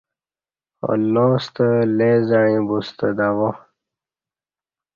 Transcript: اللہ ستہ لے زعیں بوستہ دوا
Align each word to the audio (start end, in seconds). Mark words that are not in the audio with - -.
اللہ 0.91 1.29
ستہ 1.43 1.67
لے 1.97 2.11
زعیں 2.29 2.61
بوستہ 2.67 3.07
دوا 3.17 3.49